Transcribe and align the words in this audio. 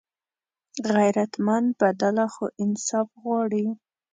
غیرتمند 0.93 1.67
بدله 1.81 2.25
خو 2.33 2.45
انصاف 2.63 3.07
غواړي 3.23 3.65